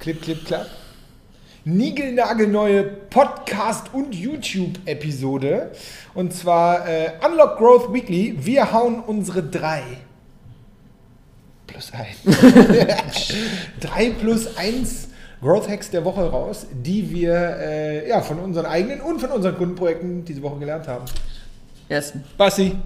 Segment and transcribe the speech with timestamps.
[0.00, 0.66] Clip, Clip, Clap.
[1.64, 5.72] Niegelnagelneue Podcast- und YouTube-Episode.
[6.14, 8.34] Und zwar äh, Unlock Growth Weekly.
[8.40, 9.82] Wir hauen unsere drei
[11.66, 12.06] plus ein.
[13.80, 15.08] drei plus eins
[15.42, 19.56] Growth Hacks der Woche raus, die wir äh, ja, von unseren eigenen und von unseren
[19.56, 21.04] Kundenprojekten diese Woche gelernt haben.
[21.88, 22.24] Ersten.
[22.36, 22.76] Basti,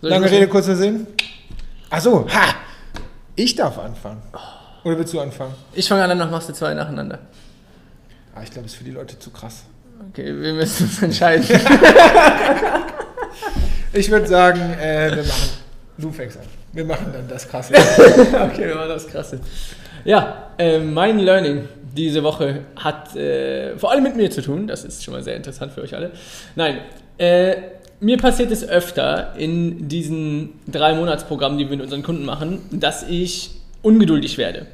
[0.00, 0.30] lange?
[0.30, 1.06] Rede, kurzer Sinn.
[1.90, 2.54] Achso, ha!
[3.34, 4.22] Ich darf anfangen.
[4.84, 5.54] Oder willst du anfangen?
[5.74, 7.18] Ich fange an, dann machst du zwei nacheinander.
[8.34, 9.64] Ah, ich glaube, es ist für die Leute zu krass.
[10.10, 11.46] Okay, wir müssen uns entscheiden.
[13.94, 15.50] Ich würde sagen, äh, wir machen.
[15.98, 16.44] Du fängst an.
[16.72, 17.74] Wir machen dann das krasse.
[17.74, 19.40] okay, wir machen das Krasse.
[20.04, 24.66] Ja, äh, mein Learning diese Woche hat äh, vor allem mit mir zu tun.
[24.66, 26.12] Das ist schon mal sehr interessant für euch alle.
[26.56, 26.78] Nein,
[27.18, 27.56] äh,
[28.00, 33.02] mir passiert es öfter in diesen drei Monatsprogrammen, die wir mit unseren Kunden machen, dass
[33.02, 33.50] ich
[33.82, 34.66] ungeduldig werde.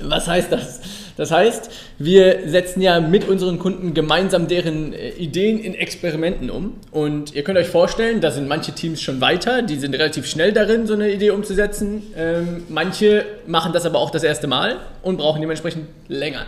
[0.00, 0.80] Was heißt das?
[1.16, 6.74] Das heißt, wir setzen ja mit unseren Kunden gemeinsam deren äh, Ideen in Experimenten um.
[6.90, 10.52] Und ihr könnt euch vorstellen, da sind manche Teams schon weiter, die sind relativ schnell
[10.52, 12.02] darin, so eine Idee umzusetzen.
[12.16, 16.46] Ähm, manche machen das aber auch das erste Mal und brauchen dementsprechend länger,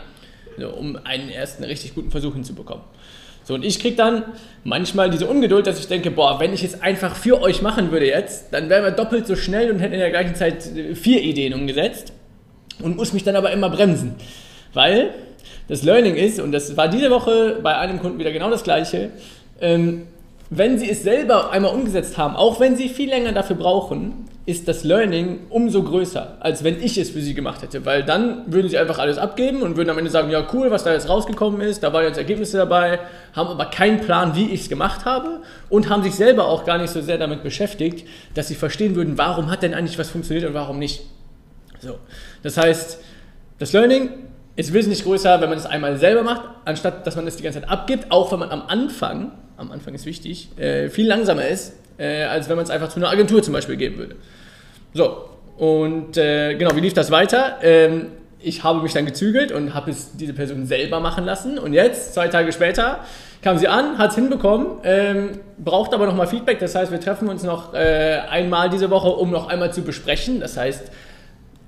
[0.59, 2.85] so, um einen ersten richtig guten Versuch hinzubekommen.
[3.45, 4.25] So, und ich kriege dann
[4.65, 8.07] manchmal diese Ungeduld, dass ich denke, boah, wenn ich es einfach für euch machen würde
[8.07, 11.23] jetzt, dann wären wir doppelt so schnell und hätten in der gleichen Zeit äh, vier
[11.23, 12.13] Ideen umgesetzt
[12.83, 14.15] und muss mich dann aber immer bremsen.
[14.73, 15.11] Weil
[15.69, 19.11] das Learning ist, und das war diese Woche bei einem Kunden wieder genau das gleiche,
[19.61, 20.07] ähm,
[20.51, 24.69] wenn sie es selber einmal umgesetzt haben, auch wenn sie viel länger dafür brauchen, ist
[24.69, 27.87] das Learning umso größer, als wenn ich es für sie gemacht hätte.
[27.87, 30.85] Weil dann würden sie einfach alles abgeben und würden am Ende sagen, ja cool, was
[30.85, 33.01] da jetzt rausgekommen ist, da waren jetzt Ergebnisse dabei,
[33.33, 36.77] haben aber keinen Plan, wie ich es gemacht habe und haben sich selber auch gar
[36.77, 40.47] nicht so sehr damit beschäftigt, dass sie verstehen würden, warum hat denn eigentlich was funktioniert
[40.47, 41.03] und warum nicht.
[41.81, 41.99] So.
[42.43, 42.99] Das heißt,
[43.59, 44.11] das Learning
[44.57, 47.61] ist wesentlich größer, wenn man es einmal selber macht, anstatt dass man es die ganze
[47.61, 51.73] Zeit abgibt, auch wenn man am Anfang, am Anfang ist wichtig, äh, viel langsamer ist,
[51.99, 54.17] äh, als wenn man es einfach zu einer Agentur zum Beispiel geben würde.
[54.95, 55.29] So,
[55.59, 57.59] und äh, genau, wie lief das weiter?
[57.63, 58.07] Ähm,
[58.41, 61.59] ich habe mich dann gezügelt und habe es diese Person selber machen lassen.
[61.59, 63.01] Und jetzt, zwei Tage später,
[63.43, 66.61] kam sie an, hat es hinbekommen, ähm, braucht aber nochmal Feedback.
[66.61, 70.41] Das heißt, wir treffen uns noch äh, einmal diese Woche, um noch einmal zu besprechen.
[70.41, 70.93] Das heißt,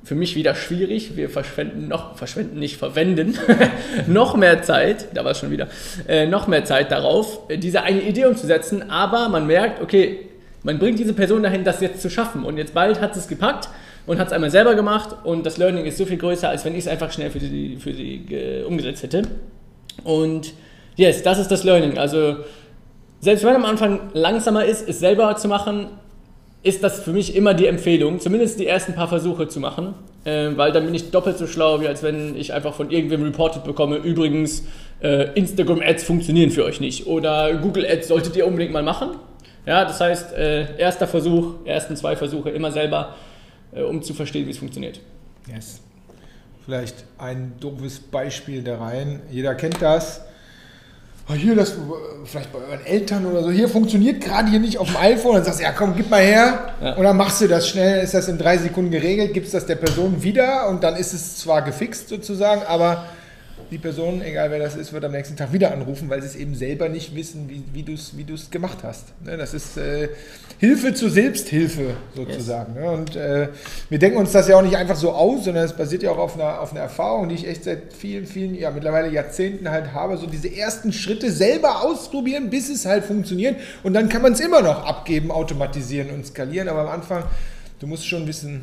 [0.04, 1.16] für mich wieder schwierig.
[1.16, 3.36] Wir verschwenden noch, verschwenden nicht, verwenden
[4.06, 5.66] noch mehr Zeit, da war es schon wieder,
[6.06, 8.88] äh, noch mehr Zeit darauf, diese eine Idee umzusetzen.
[8.88, 10.28] Aber man merkt, okay,
[10.66, 12.44] man bringt diese Person dahin, das jetzt zu schaffen.
[12.44, 13.68] Und jetzt bald hat sie es gepackt
[14.04, 15.16] und hat es einmal selber gemacht.
[15.22, 17.76] Und das Learning ist so viel größer, als wenn ich es einfach schnell für sie,
[17.76, 19.22] für sie äh, umgesetzt hätte.
[20.02, 20.54] Und
[20.96, 21.98] yes, das ist das Learning.
[21.98, 22.38] Also
[23.20, 25.86] selbst wenn am Anfang langsamer ist, es selber zu machen,
[26.64, 29.94] ist das für mich immer die Empfehlung, zumindest die ersten paar Versuche zu machen,
[30.24, 33.22] äh, weil dann bin ich doppelt so schlau, wie als wenn ich einfach von irgendwem
[33.22, 34.66] reported bekomme, übrigens,
[35.00, 39.10] äh, Instagram-Ads funktionieren für euch nicht oder Google-Ads solltet ihr unbedingt mal machen.
[39.66, 43.16] Ja, das heißt, äh, erster Versuch, ersten zwei Versuche immer selber,
[43.72, 45.00] äh, um zu verstehen, wie es funktioniert.
[45.52, 45.80] Yes.
[46.64, 49.20] Vielleicht ein doofes Beispiel da rein.
[49.30, 50.20] Jeder kennt das.
[51.28, 51.74] Oh, hier, das,
[52.24, 55.34] vielleicht bei euren Eltern oder so, hier funktioniert gerade hier nicht auf dem iPhone.
[55.34, 56.72] Dann sagst du, ja komm, gib mal her.
[56.80, 56.94] Ja.
[56.94, 59.74] Und dann machst du das schnell, ist das in drei Sekunden geregelt, gibst das der
[59.74, 63.06] Person wieder und dann ist es zwar gefixt sozusagen, aber
[63.70, 66.36] die Person, egal wer das ist, wird am nächsten Tag wieder anrufen, weil sie es
[66.36, 69.06] eben selber nicht wissen, wie, wie du es wie du's gemacht hast.
[69.24, 70.08] Ne, Das ist äh,
[70.58, 72.74] Hilfe zur Selbsthilfe sozusagen.
[72.74, 72.90] Ne?
[72.90, 73.48] Und äh,
[73.88, 76.18] wir denken uns das ja auch nicht einfach so aus, sondern es basiert ja auch
[76.18, 79.92] auf einer, auf einer Erfahrung, die ich echt seit vielen, vielen, ja mittlerweile Jahrzehnten halt
[79.92, 80.16] habe.
[80.16, 83.56] So diese ersten Schritte selber ausprobieren, bis es halt funktioniert.
[83.82, 86.68] Und dann kann man es immer noch abgeben, automatisieren und skalieren.
[86.68, 87.24] Aber am Anfang,
[87.80, 88.62] du musst schon wissen,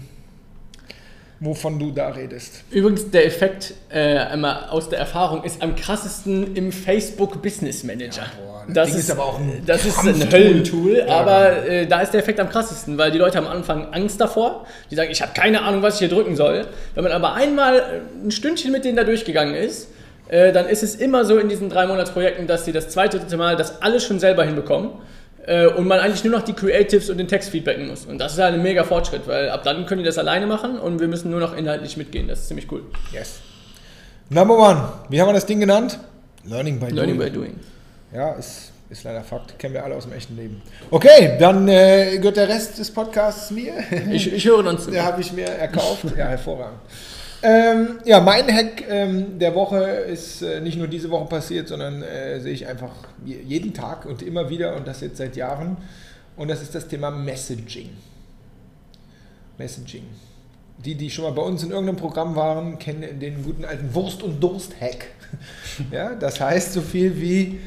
[1.44, 2.64] wovon du da redest.
[2.72, 8.22] Übrigens, der Effekt äh, einmal aus der Erfahrung ist am krassesten im Facebook Business Manager.
[8.22, 10.32] Ja, boah, das Ding ist aber auch ein das ist ein.
[10.32, 13.94] Höllentool, Ja, aber äh, da ist der Effekt am krassesten, weil die Leute am Anfang
[13.94, 14.66] Angst davor.
[14.90, 16.66] Die sagen, ich habe keine Ahnung, was ich hier drücken soll.
[16.96, 19.90] Wenn man aber einmal äh, ein Stündchen mit denen da durchgegangen ist,
[20.30, 23.36] äh, dann ist es immer so in diesen drei Monatsprojekten, dass sie das zweite, dritte
[23.36, 24.92] Mal das alles schon selber hinbekommen.
[25.46, 28.06] Äh, und man eigentlich nur noch die Creatives und den Text feedbacken muss.
[28.06, 30.80] Und das ist halt ein mega Fortschritt, weil ab dann können die das alleine machen
[30.80, 32.28] und wir müssen nur noch inhaltlich mitgehen.
[32.28, 32.84] Das ist ziemlich cool.
[33.12, 33.40] Yes.
[34.30, 34.82] Number one.
[35.10, 36.00] Wie haben wir das Ding genannt?
[36.46, 37.32] Learning by Learning doing.
[37.32, 37.60] by doing.
[38.14, 39.60] Ja, ist, ist leider Fakt.
[39.60, 40.62] Kennen wir alle aus dem echten Leben.
[40.92, 43.74] Okay, dann äh, gehört der Rest des Podcasts mir.
[44.12, 44.92] Ich, ich höre dann zu.
[44.92, 46.06] Der habe ich mir erkauft.
[46.18, 46.80] Ja, hervorragend.
[47.46, 52.02] Ähm, ja, mein Hack ähm, der Woche ist äh, nicht nur diese Woche passiert, sondern
[52.02, 52.92] äh, sehe ich einfach
[53.26, 55.76] je- jeden Tag und immer wieder und das jetzt seit Jahren.
[56.38, 57.90] Und das ist das Thema Messaging.
[59.58, 60.04] Messaging.
[60.84, 64.24] die, die schon mal bei uns in irgendeinem Programm waren, kennen den guten alten Wurst-
[64.24, 65.08] und Durst-Hack.
[65.92, 67.60] Ja, das heißt so viel wie,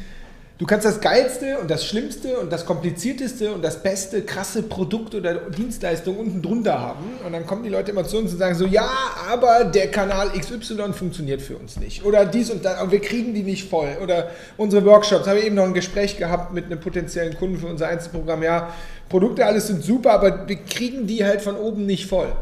[0.58, 5.14] du kannst das geilste und das schlimmste und das komplizierteste und das beste, krasse Produkt
[5.14, 7.04] oder Dienstleistung unten drunter haben.
[7.24, 8.88] Und dann kommen die Leute immer zu uns und sagen so, ja,
[9.30, 12.04] aber der Kanal XY funktioniert für uns nicht.
[12.04, 13.96] Oder dies und das, aber wir kriegen die nicht voll.
[14.02, 17.66] Oder unsere Workshops, habe ich eben noch ein Gespräch gehabt mit einem potenziellen Kunden für
[17.66, 18.72] unser Einzelprogramm, ja,
[19.08, 22.32] Produkte alles sind super, aber wir kriegen die halt von oben nicht voll.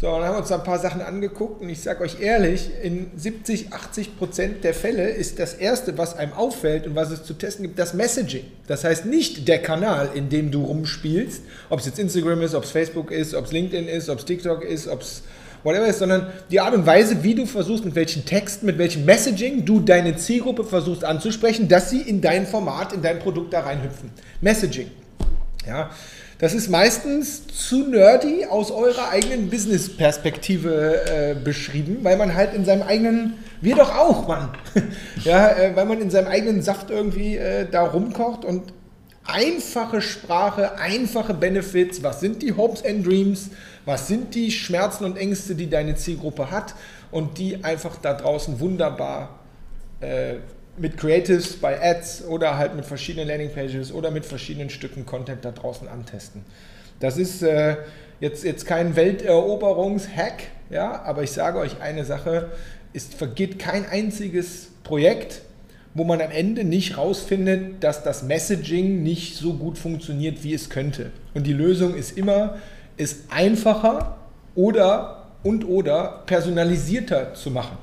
[0.00, 3.10] So, dann haben wir uns ein paar Sachen angeguckt und ich sage euch ehrlich, in
[3.16, 7.34] 70, 80 Prozent der Fälle ist das Erste, was einem auffällt und was es zu
[7.34, 8.44] testen gibt, das Messaging.
[8.68, 12.62] Das heißt nicht der Kanal, in dem du rumspielst, ob es jetzt Instagram ist, ob
[12.62, 15.24] es Facebook ist, ob es LinkedIn ist, ob es TikTok ist, ob es
[15.64, 19.04] whatever ist, sondern die Art und Weise, wie du versuchst, mit welchen Texten, mit welchem
[19.04, 23.62] Messaging du deine Zielgruppe versuchst anzusprechen, dass sie in dein Format, in dein Produkt da
[23.62, 24.12] reinhüpfen.
[24.42, 24.92] Messaging.
[25.66, 25.90] Ja,
[26.38, 32.64] das ist meistens zu nerdy aus eurer eigenen Business-Perspektive äh, beschrieben, weil man halt in
[32.64, 34.50] seinem eigenen, wir doch auch, Mann,
[35.24, 38.72] ja, äh, weil man in seinem eigenen Saft irgendwie äh, da rumkocht und
[39.24, 43.50] einfache Sprache, einfache Benefits, was sind die Hopes and Dreams,
[43.84, 46.74] was sind die Schmerzen und Ängste, die deine Zielgruppe hat
[47.10, 49.40] und die einfach da draußen wunderbar
[50.00, 50.36] äh,
[50.78, 55.50] mit Creatives bei Ads oder halt mit verschiedenen Landingpages oder mit verschiedenen Stücken Content da
[55.50, 56.44] draußen antesten.
[57.00, 57.76] Das ist äh,
[58.20, 62.50] jetzt, jetzt kein Welteroberungshack, ja, aber ich sage euch eine Sache,
[62.92, 65.42] es vergeht kein einziges Projekt,
[65.94, 70.70] wo man am Ende nicht rausfindet, dass das Messaging nicht so gut funktioniert, wie es
[70.70, 71.10] könnte.
[71.34, 72.58] Und die Lösung ist immer,
[72.96, 74.16] es einfacher
[74.54, 77.78] oder und oder personalisierter zu machen.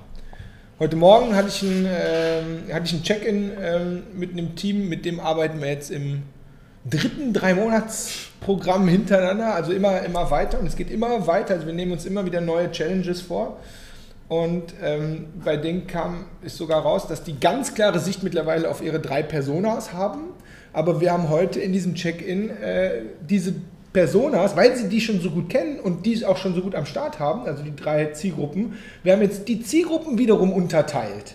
[0.77, 3.79] Heute Morgen hatte ich ein, äh, hatte Check-in äh,
[4.13, 6.23] mit einem Team, mit dem arbeiten wir jetzt im
[6.83, 11.93] dritten Drei-Monats-Programm hintereinander, also immer, immer weiter und es geht immer weiter, also wir nehmen
[11.93, 13.55] uns immer wieder neue Challenges vor.
[14.27, 18.81] Und ähm, bei denen kam es sogar raus, dass die ganz klare Sicht mittlerweile auf
[18.83, 20.31] ihre drei Personas haben,
[20.73, 23.55] aber wir haben heute in diesem Check-in äh, diese
[23.95, 26.85] Personas, weil sie die schon so gut kennen und die auch schon so gut am
[26.85, 31.33] Start haben, also die drei Zielgruppen, wir haben jetzt die Zielgruppen wiederum unterteilt.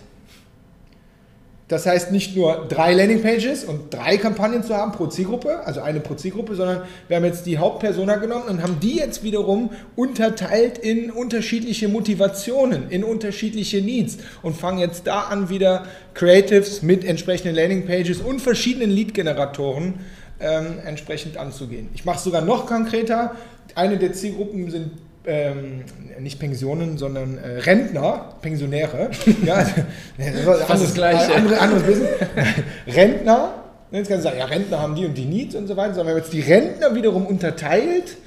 [1.67, 6.01] Das heißt nicht nur drei Landingpages und drei Kampagnen zu haben pro Zielgruppe, also eine
[6.01, 10.77] pro Zielgruppe, sondern wir haben jetzt die Hauptpersona genommen und haben die jetzt wiederum unterteilt
[10.77, 17.55] in unterschiedliche Motivationen, in unterschiedliche Needs und fangen jetzt da an wieder Creatives mit entsprechenden
[17.55, 19.95] Landingpages und verschiedenen Lead-Generatoren
[20.41, 21.89] ähm, entsprechend anzugehen.
[21.93, 23.35] Ich mache es sogar noch konkreter.
[23.75, 24.91] Eine der Zielgruppen sind
[25.25, 25.83] ähm,
[26.19, 29.11] nicht Pensionen, sondern äh, Rentner, Pensionäre.
[29.45, 29.71] ja, also,
[30.17, 31.35] das ist anderes, Gleiche.
[31.35, 32.09] Andere, anderes Business.
[32.87, 33.53] Rentner,
[33.91, 36.07] jetzt kannst du sagen, ja, Rentner haben die und die Needs und so weiter, sondern
[36.07, 38.17] wir haben jetzt die Rentner wiederum unterteilt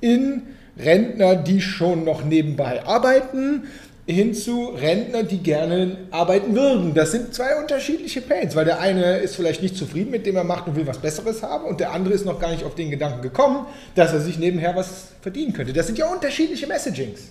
[0.00, 0.42] in
[0.78, 3.64] Rentner, die schon noch nebenbei arbeiten,
[4.06, 6.92] hin zu Rentner, die gerne arbeiten würden.
[6.92, 10.44] Das sind zwei unterschiedliche Pains, weil der eine ist vielleicht nicht zufrieden mit dem er
[10.44, 12.90] macht und will was Besseres haben und der andere ist noch gar nicht auf den
[12.90, 15.72] Gedanken gekommen, dass er sich nebenher was verdienen könnte.
[15.72, 17.30] Das sind ja unterschiedliche Messagings.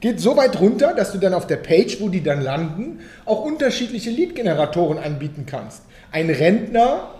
[0.00, 3.42] Geht so weit runter, dass du dann auf der Page, wo die dann landen, auch
[3.42, 5.80] unterschiedliche Lead-Generatoren anbieten kannst.
[6.12, 7.13] Ein Rentner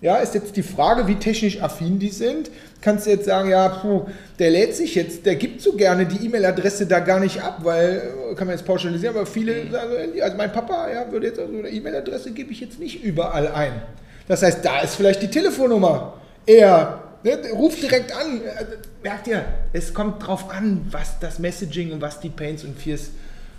[0.00, 2.50] ja, ist jetzt die Frage, wie technisch affin die sind.
[2.80, 4.06] Kannst du jetzt sagen, ja, puh,
[4.38, 8.02] der lädt sich jetzt, der gibt so gerne die E-Mail-Adresse da gar nicht ab, weil,
[8.30, 9.70] äh, kann man jetzt pauschalisieren, aber viele mhm.
[9.72, 9.90] sagen,
[10.22, 13.82] also mein Papa ja, würde jetzt, also eine E-Mail-Adresse gebe ich jetzt nicht überall ein.
[14.28, 16.14] Das heißt, da ist vielleicht die Telefonnummer
[16.46, 18.40] eher, ne, ruft direkt an.
[18.42, 18.64] Äh,
[19.02, 23.10] merkt ihr, es kommt drauf an, was das Messaging und was die Pains und Fears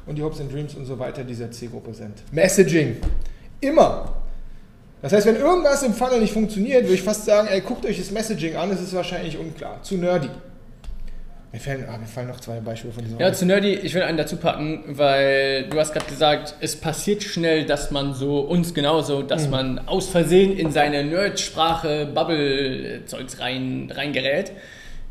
[0.06, 2.14] und die Hopes and Dreams und so weiter dieser Zielgruppe sind.
[2.32, 2.98] Messaging.
[3.60, 4.14] Immer.
[5.02, 7.98] Das heißt, wenn irgendwas im Funnel nicht funktioniert, würde ich fast sagen, ey, guckt euch
[7.98, 10.30] das Messaging an, es ist wahrscheinlich unklar, zu nerdy.
[11.52, 13.18] Mir fallen, ah, mir fallen noch zwei Beispiele von diesem.
[13.18, 17.24] Ja, zu nerdy, ich will einen dazu packen, weil du hast gerade gesagt, es passiert
[17.24, 19.52] schnell, dass man so, uns genauso, dass mhm.
[19.52, 24.52] man aus Versehen in seine Nerd-Sprache, Bubble-Zeugs rein, reingerät.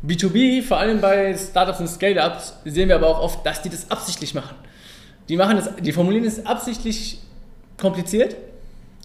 [0.05, 3.91] B2B, vor allem bei Startups und Scale-Ups, sehen wir aber auch oft, dass die das
[3.91, 4.55] absichtlich machen.
[5.27, 7.19] Die machen das, die formulieren es absichtlich
[7.77, 8.35] kompliziert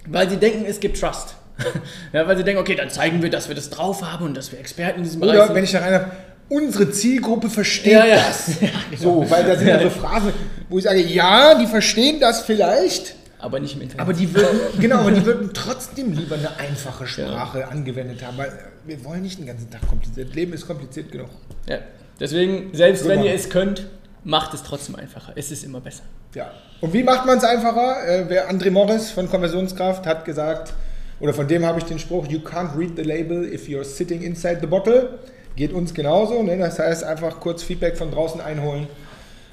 [0.07, 1.35] weil sie denken, es gibt Trust.
[2.13, 4.51] ja, weil sie denken, okay, dann zeigen wir, dass wir das drauf haben und dass
[4.51, 5.55] wir Experten in diesem Bereich Oder, sind.
[5.55, 6.11] wenn ich da rein
[6.49, 8.17] unsere Zielgruppe versteht ja, ja.
[8.17, 8.49] das.
[8.61, 9.03] Ja, genau.
[9.03, 10.33] So, weil da sind ja so Phrasen,
[10.69, 13.17] wo ich sage, ja, die verstehen das vielleicht.
[13.39, 14.01] Aber nicht im Internet.
[14.01, 18.53] Aber die würden, genau, aber die würden trotzdem lieber eine einfache Sprache angewendet haben, weil
[18.87, 20.35] wir wollen nicht den ganzen Tag kompliziert.
[20.35, 21.29] Leben ist kompliziert genug.
[21.69, 21.79] Ja.
[22.21, 23.87] Deswegen, selbst so wenn ihr es könnt,
[24.25, 25.33] macht es trotzdem einfacher.
[25.37, 26.03] Es ist immer besser.
[26.35, 26.51] Ja.
[26.81, 28.07] Und wie macht man es einfacher?
[28.07, 30.73] Äh, wer André Morris von Konversionskraft hat gesagt,
[31.21, 34.23] oder von dem habe ich den Spruch, you can't read the label if you're sitting
[34.23, 35.19] inside the bottle.
[35.57, 36.43] Geht uns genauso.
[36.43, 36.59] Ne?
[36.59, 38.89] Das heißt, einfach kurz Feedback von draußen einholen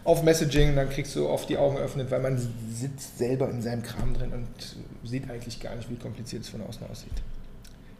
[0.04, 2.38] auf Messaging, dann kriegst du oft die Augen geöffnet, weil man
[2.74, 6.62] sitzt selber in seinem Kram drin und sieht eigentlich gar nicht, wie kompliziert es von
[6.68, 7.13] außen aussieht.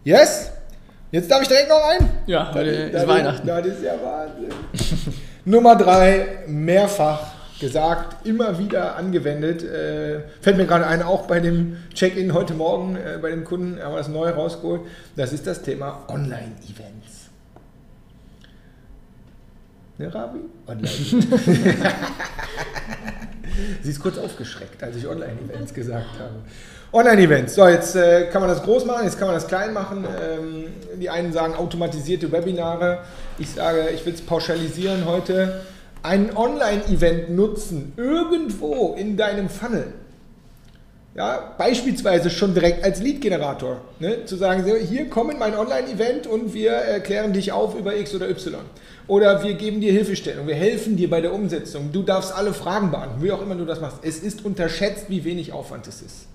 [0.04, 0.52] Yes?
[1.12, 2.10] Jetzt darf ich direkt noch ein?
[2.26, 3.46] Ja, heute ist Weihnachten.
[3.46, 4.50] Das ist ja Wahnsinn.
[5.46, 9.64] Nummer drei, mehrfach gesagt, immer wieder angewendet.
[9.64, 13.82] Äh, fällt mir gerade ein, auch bei dem Check-in heute Morgen äh, bei dem Kunden
[13.82, 14.82] haben wir das neu rausgeholt.
[15.16, 17.30] Das ist das Thema Online-Events.
[19.98, 20.40] Ne, Rabi?
[20.68, 21.28] Online-Events.
[23.82, 26.36] Sie ist kurz aufgeschreckt, als ich Online-Events gesagt habe.
[26.94, 27.56] Online-Events.
[27.56, 30.06] So, jetzt äh, kann man das groß machen, jetzt kann man das klein machen.
[30.06, 30.66] Ähm,
[31.00, 33.00] die einen sagen automatisierte Webinare.
[33.38, 35.62] Ich sage, ich will es pauschalisieren heute.
[36.04, 39.94] Ein Online-Event nutzen, irgendwo in deinem Funnel.
[41.14, 43.82] Ja, beispielsweise schon direkt als Lead-Generator.
[44.00, 44.24] Ne?
[44.24, 48.30] Zu sagen, hier komm in mein Online-Event und wir erklären dich auf über X oder
[48.30, 48.56] Y.
[49.08, 51.92] Oder wir geben dir Hilfestellung, wir helfen dir bei der Umsetzung.
[51.92, 53.98] Du darfst alle Fragen beantworten, wie auch immer du das machst.
[54.04, 56.28] Es ist unterschätzt, wie wenig Aufwand es ist.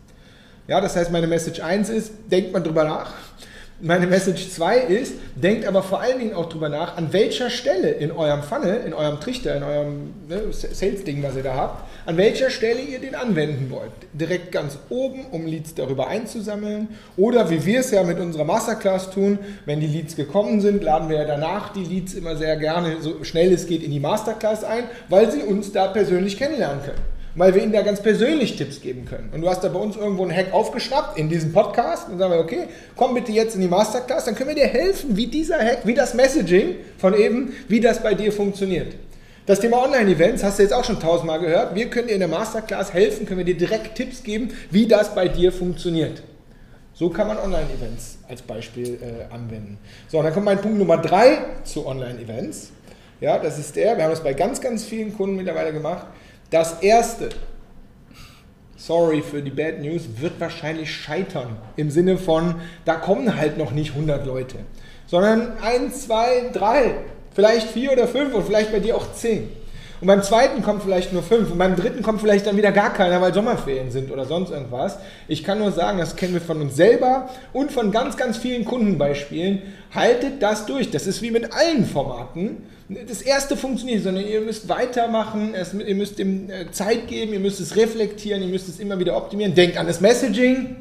[0.68, 3.14] Ja, das heißt, meine Message 1 ist, denkt man drüber nach.
[3.78, 7.90] Meine Message 2 ist, denkt aber vor allen Dingen auch drüber nach, an welcher Stelle
[7.90, 12.16] in eurem Funnel, in eurem Trichter, in eurem ne, Sales-Ding, was ihr da habt, an
[12.16, 13.92] welcher Stelle ihr den anwenden wollt.
[14.14, 16.88] Direkt ganz oben, um Leads darüber einzusammeln.
[17.18, 21.10] Oder wie wir es ja mit unserer Masterclass tun, wenn die Leads gekommen sind, laden
[21.10, 24.64] wir ja danach die Leads immer sehr gerne, so schnell es geht, in die Masterclass
[24.64, 28.80] ein, weil sie uns da persönlich kennenlernen können weil wir ihnen da ganz persönlich Tipps
[28.80, 29.28] geben können.
[29.32, 32.32] Und du hast da bei uns irgendwo einen Hack aufgeschnappt in diesem Podcast und sagen
[32.32, 35.58] wir, okay, komm bitte jetzt in die Masterclass, dann können wir dir helfen, wie dieser
[35.58, 38.94] Hack, wie das Messaging von eben, wie das bei dir funktioniert.
[39.44, 41.76] Das Thema Online-Events hast du jetzt auch schon tausendmal gehört.
[41.76, 45.14] Wir können dir in der Masterclass helfen, können wir dir direkt Tipps geben, wie das
[45.14, 46.22] bei dir funktioniert.
[46.94, 49.78] So kann man Online-Events als Beispiel äh, anwenden.
[50.08, 52.70] So, und dann kommt mein Punkt Nummer drei zu Online-Events.
[53.20, 56.06] Ja, das ist der, wir haben das bei ganz, ganz vielen Kunden mittlerweile gemacht.
[56.50, 57.30] Das erste,
[58.76, 61.56] sorry für die Bad News, wird wahrscheinlich scheitern.
[61.76, 64.58] Im Sinne von, da kommen halt noch nicht 100 Leute,
[65.06, 66.94] sondern 1, 2, 3,
[67.34, 69.48] vielleicht 4 oder 5 und vielleicht bei dir auch 10.
[70.00, 72.92] Und beim zweiten kommt vielleicht nur fünf und beim dritten kommt vielleicht dann wieder gar
[72.92, 74.98] keiner, weil Sommerferien sind oder sonst irgendwas.
[75.26, 78.64] Ich kann nur sagen, das kennen wir von uns selber und von ganz, ganz vielen
[78.64, 79.62] Kundenbeispielen.
[79.94, 80.90] Haltet das durch.
[80.90, 86.18] Das ist wie mit allen Formaten das erste funktioniert, sondern ihr müsst weitermachen, ihr müsst
[86.20, 89.54] dem äh, Zeit geben, ihr müsst es reflektieren, ihr müsst es immer wieder optimieren.
[89.54, 90.76] Denkt an das Messaging,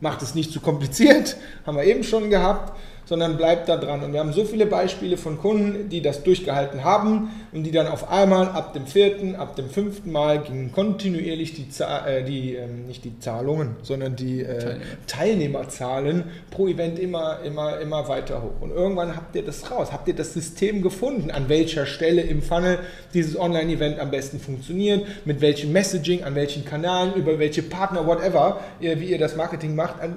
[0.00, 2.74] macht es nicht zu kompliziert, haben wir eben schon gehabt
[3.08, 4.02] sondern bleibt da dran.
[4.02, 7.86] Und wir haben so viele Beispiele von Kunden, die das durchgehalten haben und die dann
[7.86, 12.66] auf einmal ab dem vierten, ab dem fünften Mal gingen kontinuierlich die, äh, die äh,
[12.66, 15.58] nicht die Zahlungen, sondern die äh, Teilnehmer.
[15.58, 18.60] Teilnehmerzahlen pro Event immer, immer, immer weiter hoch.
[18.60, 22.42] Und irgendwann habt ihr das raus, habt ihr das System gefunden, an welcher Stelle im
[22.42, 22.78] Funnel
[23.14, 28.60] dieses Online-Event am besten funktioniert, mit welchem Messaging, an welchen Kanälen, über welche Partner, whatever,
[28.80, 30.00] wie ihr das Marketing macht.
[30.00, 30.14] Am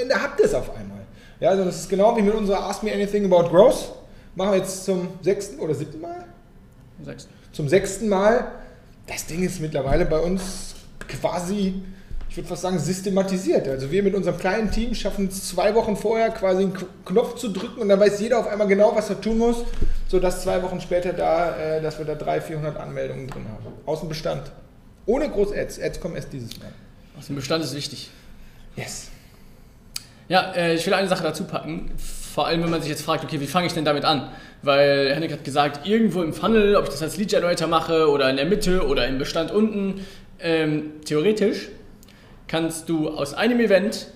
[0.00, 0.93] Ende habt ihr es auf einmal.
[1.40, 3.92] Ja, also das ist genau wie mit unserer Ask Me Anything About Growth.
[4.34, 6.24] Machen wir jetzt zum sechsten oder siebten Mal?
[7.04, 7.32] Sechsten.
[7.52, 8.52] Zum sechsten Mal.
[9.06, 10.74] Das Ding ist mittlerweile bei uns
[11.06, 11.82] quasi,
[12.28, 13.68] ich würde fast sagen, systematisiert.
[13.68, 17.48] Also wir mit unserem kleinen Team schaffen es zwei Wochen vorher quasi einen Knopf zu
[17.48, 19.58] drücken und dann weiß jeder auf einmal genau, was er tun muss,
[20.08, 23.74] sodass zwei Wochen später da, äh, dass wir da 300, 400 Anmeldungen drin haben.
[23.84, 24.50] Aus dem Bestand.
[25.06, 25.80] Ohne Groß-Ads.
[25.80, 26.72] Ads kommen erst dieses Mal.
[27.18, 28.10] Aus dem Bestand ist wichtig.
[28.74, 29.08] Yes.
[30.28, 31.92] Ja, äh, ich will eine Sache dazu packen.
[32.34, 34.30] Vor allem, wenn man sich jetzt fragt, okay, wie fange ich denn damit an?
[34.62, 38.28] Weil Henrik hat gesagt, irgendwo im Funnel, ob ich das als Lead Generator mache oder
[38.30, 40.04] in der Mitte oder im Bestand unten,
[40.40, 41.68] ähm, theoretisch
[42.48, 44.08] kannst du aus einem Event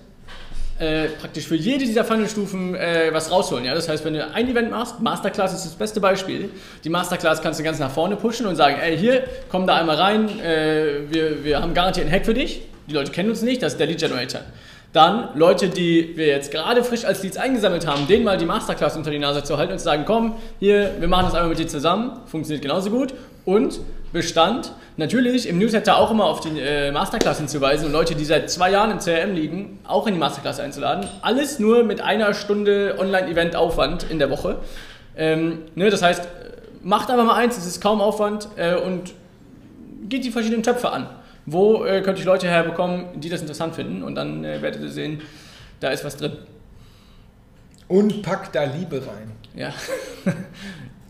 [0.79, 3.65] äh, praktisch für jede dieser Funnelstufen äh, was rausholen.
[3.65, 3.75] Ja?
[3.75, 6.49] Das heißt, wenn du ein Event machst, Masterclass ist das beste Beispiel.
[6.83, 9.97] Die Masterclass kannst du ganz nach vorne pushen und sagen, ey, hier, komm da einmal
[9.97, 12.61] rein, äh, wir, wir haben garantiert einen Hack für dich.
[12.87, 14.41] Die Leute kennen uns nicht, das ist der Lead Generator.
[14.91, 18.97] Dann Leute, die wir jetzt gerade frisch als Leads eingesammelt haben, denen mal die Masterclass
[18.97, 21.59] unter die Nase zu halten und zu sagen, komm, hier, wir machen das einmal mit
[21.59, 23.13] dir zusammen, funktioniert genauso gut.
[23.45, 23.79] Und
[24.11, 28.49] Bestand, natürlich im Newsletter auch immer auf die äh, Masterclass hinzuweisen und Leute, die seit
[28.49, 31.07] zwei Jahren im CRM liegen, auch in die Masterclass einzuladen.
[31.21, 34.57] Alles nur mit einer Stunde Online-Event-Aufwand in der Woche.
[35.15, 36.27] Ähm, ne, das heißt,
[36.81, 39.13] macht einfach mal eins, es ist kaum Aufwand äh, und
[40.07, 41.07] geht die verschiedenen Töpfe an
[41.51, 44.89] wo äh, könnte ich Leute herbekommen, die das interessant finden und dann äh, werdet ihr
[44.89, 45.21] sehen,
[45.79, 46.33] da ist was drin.
[47.87, 49.31] Und packt da Liebe rein.
[49.55, 49.73] Ja.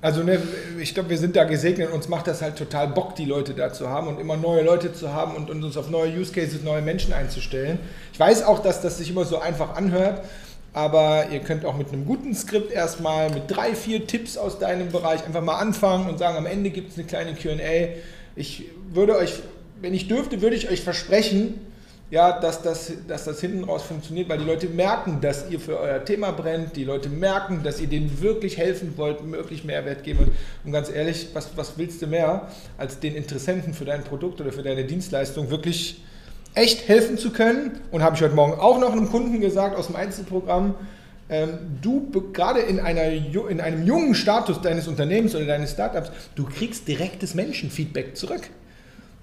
[0.02, 0.40] also ne,
[0.80, 1.92] ich glaube, wir sind da gesegnet.
[1.92, 4.94] Uns macht das halt total Bock, die Leute da zu haben und immer neue Leute
[4.94, 7.80] zu haben und, und uns auf neue Use Cases, neue Menschen einzustellen.
[8.14, 10.22] Ich weiß auch, dass das sich immer so einfach anhört.
[10.72, 14.90] Aber ihr könnt auch mit einem guten Skript erstmal mit drei, vier Tipps aus deinem
[14.92, 17.96] Bereich einfach mal anfangen und sagen, am Ende gibt es eine kleine QA.
[18.36, 19.42] Ich würde euch,
[19.82, 21.56] wenn ich dürfte, würde ich euch versprechen,
[22.12, 25.80] ja, dass das, dass das hinten raus funktioniert, weil die Leute merken, dass ihr für
[25.80, 30.20] euer Thema brennt, die Leute merken, dass ihr denen wirklich helfen wollt, wirklich Mehrwert geben
[30.20, 30.32] wollt.
[30.64, 32.48] Und ganz ehrlich, was, was willst du mehr,
[32.80, 36.02] als den Interessenten für dein Produkt oder für deine Dienstleistung wirklich
[36.56, 37.80] echt helfen zu können?
[37.92, 40.74] Und habe ich heute Morgen auch noch einem Kunden gesagt aus dem Einzelprogramm,
[41.30, 46.88] ähm, du gerade in, in einem jungen Status deines Unternehmens oder deines Startups, du kriegst
[46.88, 48.50] direktes Menschenfeedback zurück.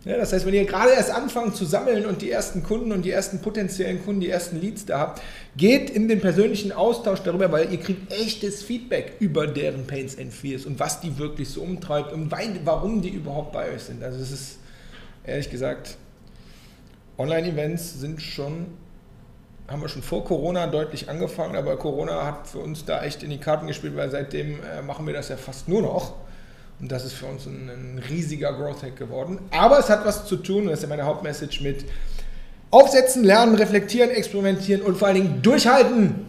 [0.07, 3.03] Ja, das heißt, wenn ihr gerade erst anfangt zu sammeln und die ersten Kunden und
[3.03, 5.21] die ersten potenziellen Kunden, die ersten Leads da habt,
[5.57, 10.33] geht in den persönlichen Austausch darüber, weil ihr kriegt echtes Feedback über deren Pains and
[10.33, 14.05] Fears und was die wirklich so umtreibt und warum die überhaupt bei euch sind.
[14.05, 14.59] Also es ist
[15.25, 15.97] ehrlich gesagt,
[17.19, 18.67] Online-Events sind schon,
[19.67, 23.31] haben wir schon vor Corona deutlich angefangen, aber Corona hat für uns da echt in
[23.31, 26.15] die Karten gespielt, weil seitdem äh, machen wir das ja fast nur noch.
[26.81, 29.39] Und das ist für uns ein, ein riesiger Growth Hack geworden.
[29.51, 31.85] Aber es hat was zu tun, das ist ja meine Hauptmessage mit
[32.71, 36.27] Aufsetzen, Lernen, Reflektieren, Experimentieren und vor allen Dingen durchhalten.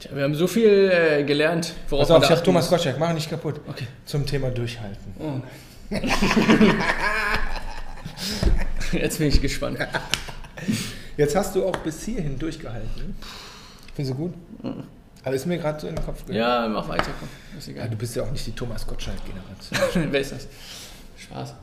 [0.00, 1.74] Tja, wir haben so viel äh, gelernt.
[1.88, 3.60] Worauf Pass auf, ich habe Thomas Gottschalk, mach nicht kaputt.
[3.68, 3.86] Okay.
[4.06, 5.14] Zum Thema Durchhalten.
[5.18, 5.40] Oh.
[8.92, 9.78] Jetzt bin ich gespannt.
[11.16, 13.16] Jetzt hast du auch bis hierhin durchgehalten.
[13.94, 14.34] Findest du gut?
[14.62, 14.84] Mhm.
[15.24, 16.38] Aber ist mir gerade so in den Kopf gegangen.
[16.38, 17.28] Ja, mach weiter, komm.
[17.58, 17.84] Ist egal.
[17.84, 20.08] Ja, du bist ja auch nicht die Thomas Gottschalk-Generation.
[20.12, 20.46] Wer ist das?
[21.16, 21.54] Spaß.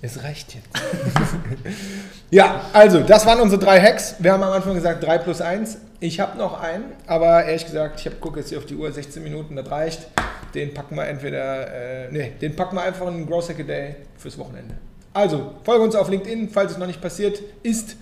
[0.00, 0.68] Es reicht jetzt.
[2.30, 4.16] ja, also, das waren unsere drei Hacks.
[4.18, 5.78] Wir haben am Anfang gesagt 3 plus 1.
[6.00, 9.22] Ich habe noch einen, aber ehrlich gesagt, ich gucke jetzt hier auf die Uhr, 16
[9.22, 10.08] Minuten, das reicht.
[10.54, 13.96] Den packen wir entweder, äh, nee, den packen wir einfach in Gross Hack a Day
[14.18, 14.74] fürs Wochenende.
[15.14, 17.96] Also, folge uns auf LinkedIn, falls es noch nicht passiert ist.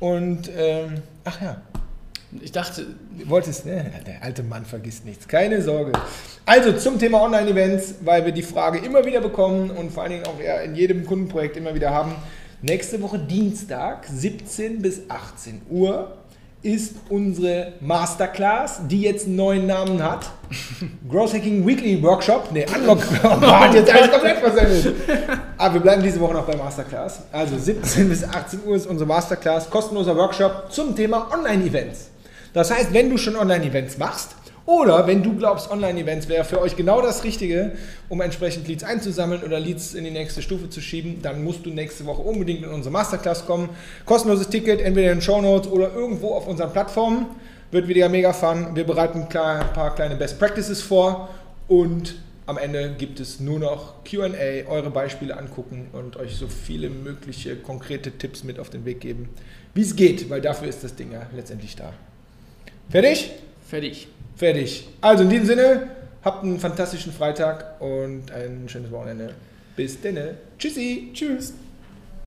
[0.00, 1.60] Und, ähm, ach ja,
[2.40, 2.86] ich dachte.
[3.18, 3.90] Du wolltest, ne?
[4.06, 5.28] Der alte Mann vergisst nichts.
[5.28, 5.92] Keine Sorge.
[6.46, 10.26] Also zum Thema Online-Events, weil wir die Frage immer wieder bekommen und vor allen Dingen
[10.26, 12.14] auch in jedem Kundenprojekt immer wieder haben.
[12.62, 16.16] Nächste Woche Dienstag, 17 bis 18 Uhr,
[16.62, 20.30] ist unsere Masterclass, die jetzt einen neuen Namen hat.
[21.10, 22.52] Growth Hacking Weekly Workshop.
[22.52, 23.00] Ne, Unlock.
[23.24, 24.94] Oh jetzt alles komplett versendet.
[25.58, 27.22] Aber wir bleiben diese Woche noch bei Masterclass.
[27.32, 32.11] Also 17 bis 18 Uhr ist unsere Masterclass, kostenloser Workshop zum Thema Online-Events.
[32.52, 36.76] Das heißt, wenn du schon Online-Events machst oder wenn du glaubst, Online-Events wäre für euch
[36.76, 37.72] genau das Richtige,
[38.08, 41.70] um entsprechend Leads einzusammeln oder Leads in die nächste Stufe zu schieben, dann musst du
[41.70, 43.70] nächste Woche unbedingt in unsere Masterclass kommen.
[44.04, 47.26] Kostenloses Ticket, entweder in den Show Notes oder irgendwo auf unseren Plattformen.
[47.72, 48.68] Wird wieder mega fun.
[48.74, 51.30] Wir bereiten ein paar kleine Best Practices vor
[51.68, 56.90] und am Ende gibt es nur noch QA, eure Beispiele angucken und euch so viele
[56.90, 59.30] mögliche konkrete Tipps mit auf den Weg geben,
[59.74, 61.94] wie es geht, weil dafür ist das Ding ja letztendlich da.
[62.90, 63.32] Fertig?
[63.68, 64.08] Fertig.
[64.36, 64.88] Fertig.
[65.00, 65.88] Also in diesem Sinne,
[66.24, 69.34] habt einen fantastischen Freitag und ein schönes Wochenende.
[69.76, 70.18] Bis dann.
[70.58, 71.10] Tschüssi.
[71.12, 71.54] Tschüss.